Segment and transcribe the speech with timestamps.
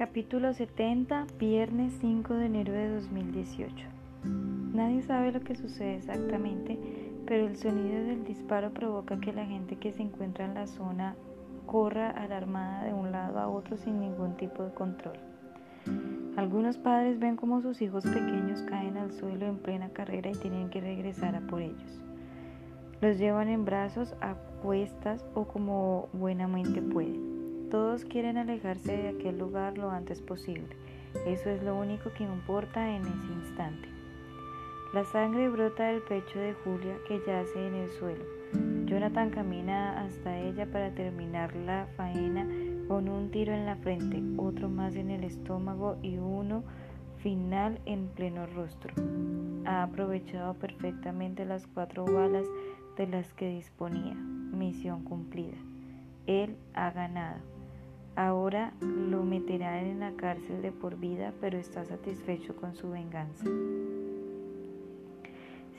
[0.00, 3.86] Capítulo 70, viernes 5 de enero de 2018.
[4.72, 6.78] Nadie sabe lo que sucede exactamente,
[7.26, 11.16] pero el sonido del disparo provoca que la gente que se encuentra en la zona
[11.66, 15.18] corra alarmada de un lado a otro sin ningún tipo de control.
[16.34, 20.70] Algunos padres ven como sus hijos pequeños caen al suelo en plena carrera y tienen
[20.70, 22.00] que regresar a por ellos.
[23.02, 24.32] Los llevan en brazos, a
[24.62, 27.39] cuestas o como buenamente pueden.
[27.70, 30.76] Todos quieren alejarse de aquel lugar lo antes posible.
[31.26, 33.88] Eso es lo único que importa en ese instante.
[34.92, 38.24] La sangre brota del pecho de Julia que yace en el suelo.
[38.86, 42.44] Jonathan camina hasta ella para terminar la faena
[42.88, 46.64] con un tiro en la frente, otro más en el estómago y uno
[47.22, 48.92] final en pleno rostro.
[49.64, 52.46] Ha aprovechado perfectamente las cuatro balas
[52.96, 54.14] de las que disponía.
[54.14, 55.58] Misión cumplida.
[56.26, 57.49] Él ha ganado.
[58.20, 63.46] Ahora lo meterán en la cárcel de por vida, pero está satisfecho con su venganza.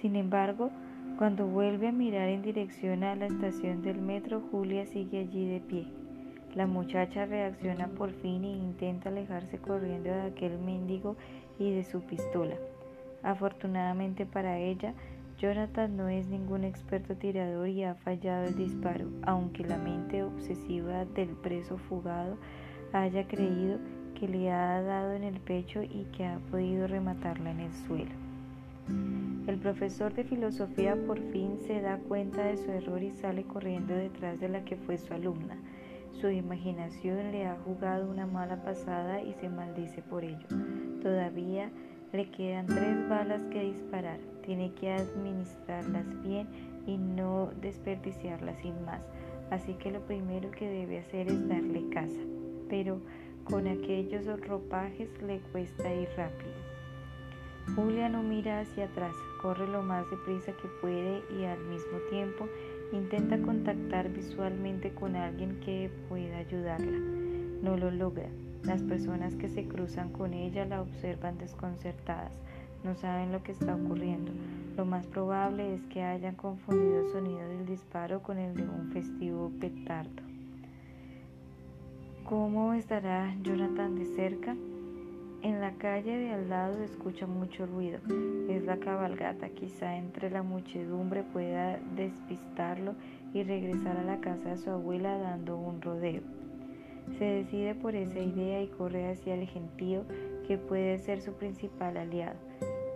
[0.01, 0.71] Sin embargo,
[1.19, 5.59] cuando vuelve a mirar en dirección a la estación del metro, Julia sigue allí de
[5.59, 5.85] pie.
[6.55, 11.17] La muchacha reacciona por fin e intenta alejarse corriendo de aquel mendigo
[11.59, 12.55] y de su pistola.
[13.21, 14.95] Afortunadamente para ella,
[15.41, 21.03] Jonathan no es ningún experto tirador y ha fallado el disparo, aunque la mente obsesiva
[21.05, 22.37] del preso fugado
[22.93, 23.79] haya creído
[24.13, 28.11] que le ha dado en el pecho y que ha podido rematarla en el suelo.
[29.47, 33.95] El profesor de filosofía por fin se da cuenta de su error y sale corriendo
[33.95, 35.57] detrás de la que fue su alumna.
[36.11, 40.45] Su imaginación le ha jugado una mala pasada y se maldice por ello.
[41.01, 41.71] Todavía
[42.13, 44.19] le quedan tres balas que disparar.
[44.45, 46.47] Tiene que administrarlas bien
[46.85, 49.01] y no desperdiciarlas sin más.
[49.49, 52.21] Así que lo primero que debe hacer es darle caza.
[52.69, 52.99] Pero
[53.43, 56.51] con aquellos ropajes le cuesta ir rápido.
[57.75, 62.47] Julia no mira hacia atrás, corre lo más deprisa que puede y al mismo tiempo
[62.91, 66.97] intenta contactar visualmente con alguien que pueda ayudarla.
[67.61, 68.29] No lo logra.
[68.63, 72.33] Las personas que se cruzan con ella la observan desconcertadas,
[72.83, 74.31] no saben lo que está ocurriendo.
[74.77, 78.91] Lo más probable es que hayan confundido el sonido del disparo con el de un
[78.91, 80.23] festivo petardo.
[82.23, 84.55] ¿Cómo estará Jonathan de cerca?
[85.43, 87.99] En la calle de al lado escucha mucho ruido.
[88.47, 89.49] Es la cabalgata.
[89.49, 92.93] Quizá entre la muchedumbre pueda despistarlo
[93.33, 96.21] y regresar a la casa de su abuela dando un rodeo.
[97.17, 100.03] Se decide por esa idea y corre hacia el gentío
[100.47, 102.37] que puede ser su principal aliado.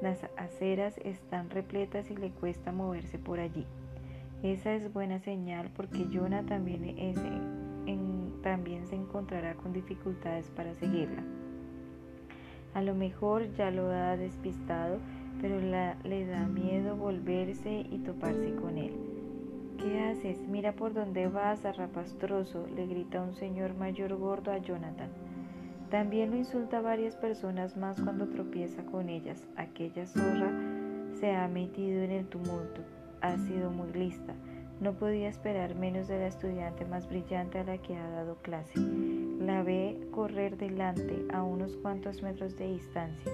[0.01, 3.65] Las aceras están repletas y le cuesta moverse por allí.
[4.44, 6.95] Esa es buena señal porque Jonah también,
[8.41, 11.23] también se encontrará con dificultades para seguirla.
[12.73, 14.99] A lo mejor ya lo ha despistado,
[15.41, 19.14] pero le da miedo volverse y toparse con él.
[19.78, 20.47] ¿Qué haces?
[20.47, 25.09] Mira por dónde vas, arrapastroso, le grita un señor mayor gordo a Jonathan.
[25.90, 29.47] También lo insulta a varias personas más cuando tropieza con ellas.
[29.56, 30.52] Aquella zorra
[31.19, 32.81] se ha metido en el tumulto.
[33.22, 34.34] Ha sido muy lista.
[34.81, 38.80] No podía esperar menos de la estudiante más brillante a la que ha dado clase.
[39.40, 43.31] La ve correr delante a unos cuantos metros de distancia.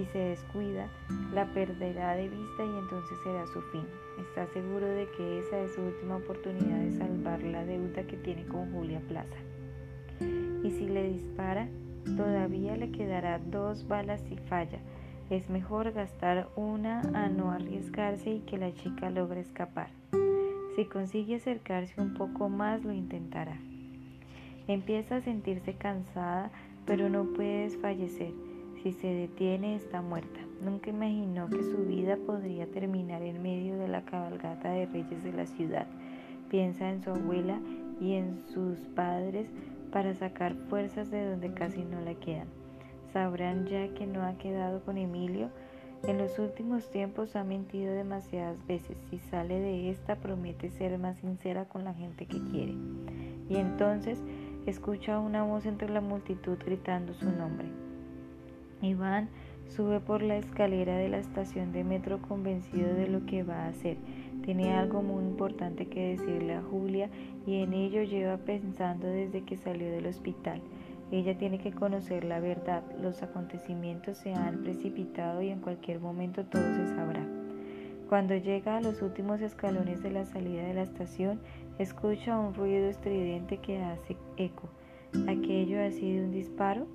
[0.00, 0.88] Si se descuida,
[1.34, 3.84] la perderá de vista y entonces será su fin.
[4.18, 8.46] Está seguro de que esa es su última oportunidad de salvar la deuda que tiene
[8.46, 9.36] con Julia Plaza.
[10.64, 11.68] Y si le dispara,
[12.16, 14.78] todavía le quedará dos balas si falla.
[15.28, 19.90] Es mejor gastar una a no arriesgarse y que la chica logre escapar.
[20.76, 23.58] Si consigue acercarse un poco más, lo intentará.
[24.66, 26.50] Empieza a sentirse cansada,
[26.86, 28.32] pero no puede desfallecer.
[28.82, 30.40] Si se detiene, está muerta.
[30.62, 35.32] Nunca imaginó que su vida podría terminar en medio de la cabalgata de reyes de
[35.32, 35.86] la ciudad.
[36.48, 37.60] Piensa en su abuela
[38.00, 39.48] y en sus padres
[39.92, 42.48] para sacar fuerzas de donde casi no le quedan.
[43.12, 45.50] Sabrán ya que no ha quedado con Emilio.
[46.04, 48.96] En los últimos tiempos ha mentido demasiadas veces.
[49.10, 52.74] Si sale de esta promete ser más sincera con la gente que quiere.
[53.50, 54.22] Y entonces
[54.64, 57.79] escucha una voz entre la multitud gritando su nombre.
[58.82, 59.28] Iván
[59.68, 63.68] sube por la escalera de la estación de metro convencido de lo que va a
[63.68, 63.96] hacer.
[64.44, 67.08] Tiene algo muy importante que decirle a Julia
[67.46, 70.60] y en ello lleva pensando desde que salió del hospital.
[71.12, 72.82] Ella tiene que conocer la verdad.
[73.00, 77.26] Los acontecimientos se han precipitado y en cualquier momento todo se sabrá.
[78.08, 81.40] Cuando llega a los últimos escalones de la salida de la estación,
[81.78, 84.68] escucha un ruido estridente que hace eco.
[85.28, 86.86] ¿Aquello ha sido un disparo?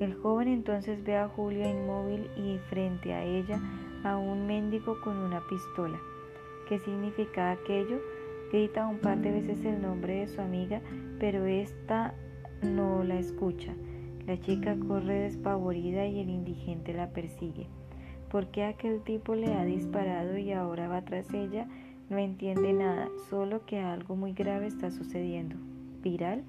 [0.00, 3.60] El joven entonces ve a Julia inmóvil y frente a ella
[4.02, 6.00] a un mendigo con una pistola.
[6.68, 8.00] ¿Qué significa aquello?
[8.50, 10.80] Grita un par de veces el nombre de su amiga,
[11.18, 12.14] pero ésta
[12.62, 13.74] no la escucha.
[14.26, 17.66] La chica corre despavorida y el indigente la persigue.
[18.30, 21.68] ¿Por qué aquel tipo le ha disparado y ahora va tras ella?
[22.08, 25.56] No entiende nada, solo que algo muy grave está sucediendo.
[26.02, 26.42] ¿Viral?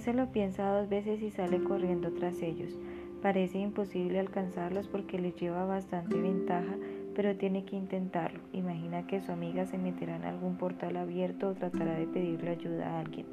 [0.00, 2.76] Se lo piensa dos veces y sale corriendo tras ellos.
[3.22, 6.76] Parece imposible alcanzarlos porque les lleva bastante ventaja,
[7.14, 8.40] pero tiene que intentarlo.
[8.52, 12.88] Imagina que su amiga se meterá en algún portal abierto o tratará de pedirle ayuda
[12.88, 13.26] a alguien.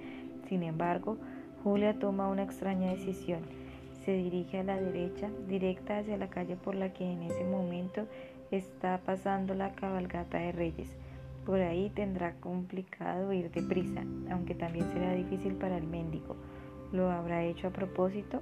[0.48, 1.18] Sin embargo,
[1.64, 3.42] Julia toma una extraña decisión.
[4.06, 8.08] Se dirige a la derecha, directa hacia la calle por la que en ese momento
[8.52, 10.96] está pasando la cabalgata de reyes.
[11.45, 16.38] Por ahí tendrá complicado ir deprisa, aunque también será difícil para el mendigo.
[16.94, 18.42] ¿Lo habrá hecho a propósito?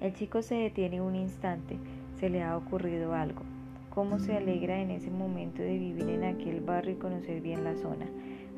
[0.00, 1.78] El chico se detiene un instante,
[2.18, 3.42] se le ha ocurrido algo.
[3.90, 7.76] ¿Cómo se alegra en ese momento de vivir en aquel barrio y conocer bien la
[7.76, 8.06] zona?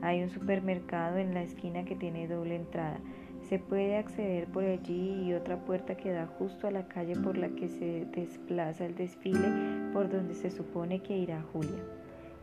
[0.01, 2.99] Hay un supermercado en la esquina que tiene doble entrada.
[3.49, 7.37] Se puede acceder por allí y otra puerta que da justo a la calle por
[7.37, 11.96] la que se desplaza el desfile por donde se supone que irá Julia.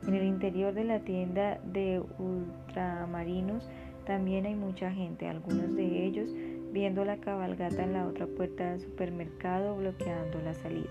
[0.07, 3.69] En el interior de la tienda de ultramarinos
[4.05, 6.29] también hay mucha gente, algunos de ellos
[6.73, 10.89] viendo la cabalgata en la otra puerta del supermercado bloqueando la salida.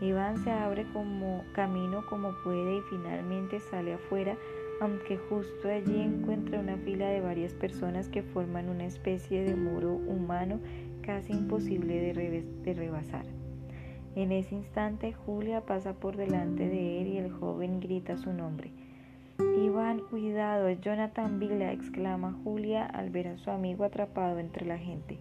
[0.00, 4.36] Iván se abre como camino como puede y finalmente sale afuera,
[4.80, 9.92] aunque justo allí encuentra una fila de varias personas que forman una especie de muro
[9.92, 10.58] humano
[11.02, 13.39] casi imposible de, de rebasar.
[14.16, 18.72] En ese instante Julia pasa por delante de él y el joven grita su nombre.
[19.38, 24.78] Iván, cuidado, es Jonathan Villa, exclama Julia al ver a su amigo atrapado entre la
[24.78, 25.18] gente.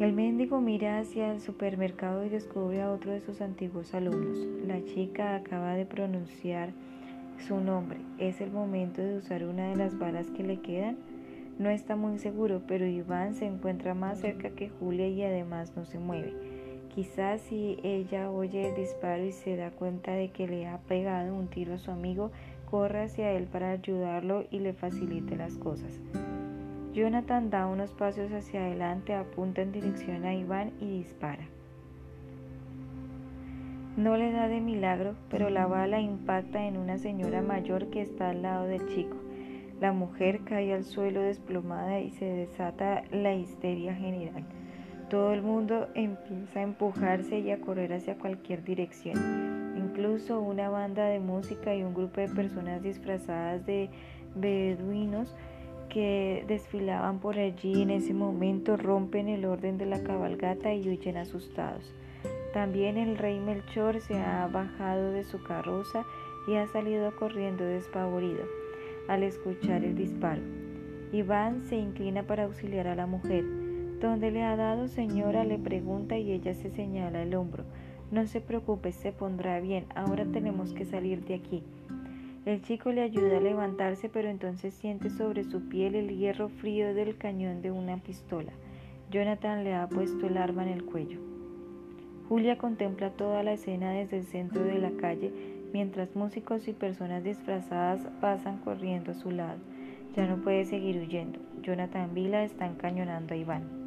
[0.00, 4.38] El mendigo mira hacia el supermercado y descubre a otro de sus antiguos alumnos.
[4.66, 6.70] La chica acaba de pronunciar
[7.46, 7.98] su nombre.
[8.18, 10.96] ¿Es el momento de usar una de las balas que le quedan?
[11.58, 15.84] No está muy seguro, pero Iván se encuentra más cerca que Julia y además no
[15.84, 16.53] se mueve.
[16.94, 21.34] Quizás si ella oye el disparo y se da cuenta de que le ha pegado
[21.34, 22.30] un tiro a su amigo,
[22.70, 26.00] corre hacia él para ayudarlo y le facilite las cosas.
[26.92, 31.48] Jonathan da unos pasos hacia adelante, apunta en dirección a Iván y dispara.
[33.96, 38.30] No le da de milagro, pero la bala impacta en una señora mayor que está
[38.30, 39.16] al lado del chico.
[39.80, 44.44] La mujer cae al suelo desplomada y se desata la histeria general.
[45.14, 49.72] Todo el mundo empieza a empujarse y a correr hacia cualquier dirección.
[49.76, 53.90] Incluso una banda de música y un grupo de personas disfrazadas de
[54.34, 55.32] beduinos
[55.88, 61.16] que desfilaban por allí en ese momento rompen el orden de la cabalgata y huyen
[61.16, 61.94] asustados.
[62.52, 66.04] También el rey Melchor se ha bajado de su carroza
[66.48, 68.42] y ha salido corriendo despavorido
[69.06, 70.42] al escuchar el disparo.
[71.12, 73.63] Iván se inclina para auxiliar a la mujer.
[74.04, 75.44] ¿Dónde le ha dado, señora?
[75.44, 77.64] le pregunta y ella se señala el hombro.
[78.10, 79.86] No se preocupe, se pondrá bien.
[79.94, 81.62] Ahora tenemos que salir de aquí.
[82.44, 86.92] El chico le ayuda a levantarse, pero entonces siente sobre su piel el hierro frío
[86.92, 88.52] del cañón de una pistola.
[89.10, 91.18] Jonathan le ha puesto el arma en el cuello.
[92.28, 95.32] Julia contempla toda la escena desde el centro de la calle,
[95.72, 99.60] mientras músicos y personas disfrazadas pasan corriendo a su lado.
[100.14, 101.38] Ya no puede seguir huyendo.
[101.62, 103.83] Jonathan Vila está encañonando a Iván.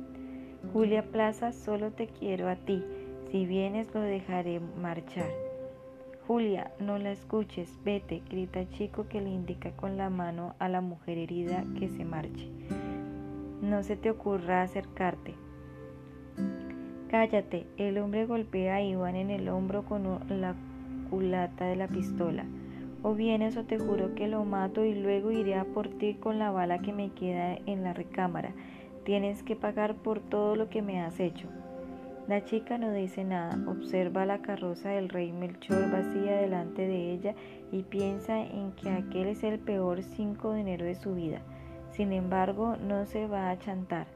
[0.74, 2.84] Julia Plaza, solo te quiero a ti.
[3.32, 5.30] Si vienes lo dejaré marchar.
[6.28, 10.82] Julia, no la escuches, vete, grita chico que le indica con la mano a la
[10.82, 12.50] mujer herida que se marche.
[13.62, 15.36] No se te ocurra acercarte.
[17.10, 20.56] Cállate, el hombre golpea a Iván en el hombro con la
[21.10, 22.44] culata de la pistola.
[23.04, 26.40] O vienes o te juro que lo mato y luego iré a por ti con
[26.40, 28.52] la bala que me queda en la recámara.
[29.08, 31.48] Tienes que pagar por todo lo que me has hecho.
[32.28, 37.34] La chica no dice nada, observa la carroza del rey Melchor vacía delante de ella
[37.72, 41.42] y piensa en que aquel es el peor 5 de enero de su vida.
[41.92, 44.08] Sin embargo, no se va a chantar.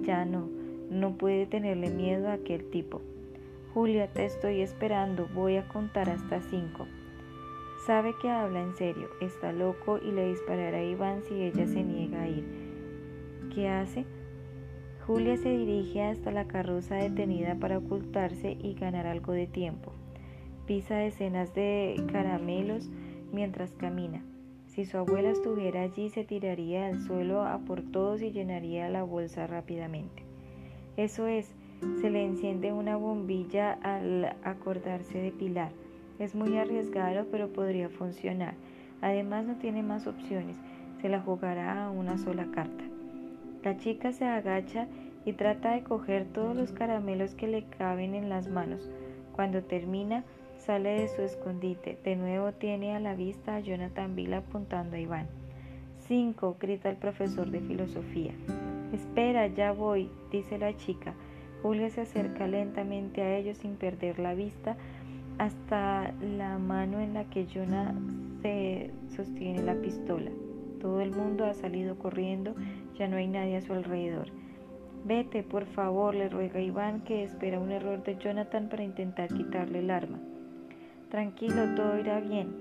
[0.00, 0.48] Ya no,
[0.90, 3.00] no puede tenerle miedo a aquel tipo.
[3.72, 6.88] Julia, te estoy esperando, voy a contar hasta cinco.
[7.86, 11.84] Sabe que habla en serio, está loco y le disparará a Iván si ella se
[11.84, 12.44] niega a ir.
[13.54, 14.04] ¿Qué hace?
[15.06, 19.92] Julia se dirige hasta la carroza detenida para ocultarse y ganar algo de tiempo.
[20.64, 22.88] Pisa decenas de caramelos
[23.32, 24.22] mientras camina.
[24.66, 29.02] Si su abuela estuviera allí, se tiraría al suelo a por todos y llenaría la
[29.02, 30.22] bolsa rápidamente.
[30.96, 31.52] Eso es,
[32.00, 35.72] se le enciende una bombilla al acordarse de Pilar.
[36.20, 38.54] Es muy arriesgado, pero podría funcionar.
[39.00, 40.56] Además no tiene más opciones.
[41.00, 42.91] Se la jugará a una sola carta.
[43.62, 44.88] La chica se agacha
[45.24, 48.90] y trata de coger todos los caramelos que le caben en las manos.
[49.34, 50.24] Cuando termina,
[50.58, 51.98] sale de su escondite.
[52.04, 55.26] De nuevo tiene a la vista a Jonathan Bill apuntando a Iván.
[55.98, 58.32] Cinco, grita el profesor de filosofía.
[58.92, 61.14] Espera, ya voy, dice la chica.
[61.62, 64.76] Julia se acerca lentamente a ellos sin perder la vista
[65.38, 67.94] hasta la mano en la que Jonah
[68.42, 70.30] se sostiene la pistola.
[70.80, 72.54] Todo el mundo ha salido corriendo,
[72.98, 74.28] ya no hay nadie a su alrededor.
[75.04, 79.80] Vete, por favor, le ruega Iván, que espera un error de Jonathan para intentar quitarle
[79.80, 80.18] el arma.
[81.10, 82.54] Tranquilo, todo irá bien.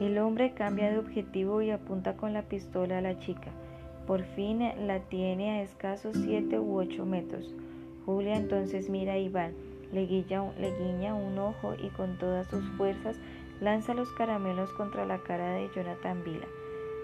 [0.00, 3.50] El hombre cambia de objetivo y apunta con la pistola a la chica.
[4.06, 7.54] Por fin la tiene a escasos siete u ocho metros.
[8.04, 9.52] Julia entonces mira a Iván,
[9.92, 13.16] le, le guiña un ojo y con todas sus fuerzas
[13.60, 16.46] lanza los caramelos contra la cara de Jonathan Vila.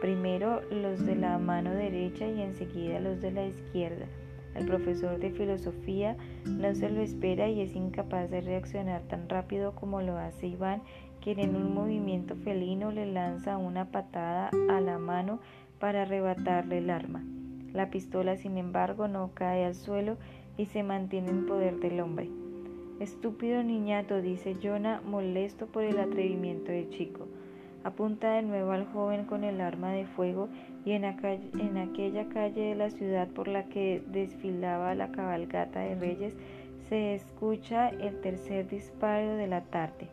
[0.01, 4.07] Primero los de la mano derecha y enseguida los de la izquierda.
[4.55, 9.75] El profesor de filosofía no se lo espera y es incapaz de reaccionar tan rápido
[9.75, 10.83] como lo hace Iván,
[11.21, 15.41] quien en un movimiento felino le lanza una patada a la mano
[15.81, 17.25] para arrebatarle el arma.
[17.73, 20.17] La pistola, sin embargo, no cae al suelo
[20.57, 22.31] y se mantiene en poder del hombre.
[23.01, 27.27] Estúpido niñato, dice Jonah, molesto por el atrevimiento del chico.
[27.85, 30.49] Apunta de nuevo al joven con el arma de fuego
[30.87, 36.35] y en, aquella calle de la ciudad por la que desfilaba la cabalgata de reyes
[36.89, 40.09] se escucha el tercer disparo de la tarde.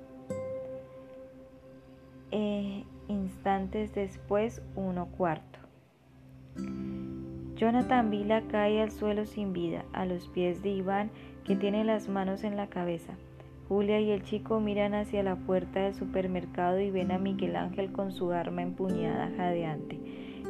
[2.32, 5.60] E instantes después, uno cuarto.
[7.56, 11.12] Jonathan Vila cae al suelo sin vida, a los pies de Iván,
[11.46, 13.13] que tiene las manos en la cabeza.
[13.72, 17.94] Julia y el chico miran hacia la puerta del supermercado y ven a Miguel Ángel
[17.94, 19.98] con su arma empuñada jadeante.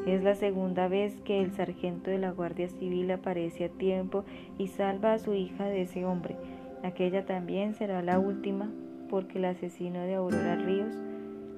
[0.08, 4.26] Es la segunda vez que el sargento de la Guardia Civil aparece a tiempo
[4.58, 6.36] y salva a su hija de ese hombre.
[6.82, 8.72] Aquella también será la última
[9.08, 10.96] porque el asesino de Aurora Ríos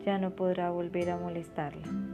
[0.04, 2.13] ya no podrá volver a molestarla.